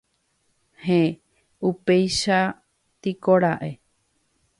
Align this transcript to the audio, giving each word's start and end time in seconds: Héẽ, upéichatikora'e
Héẽ, 0.85 1.11
upéichatikora'e 1.69 3.71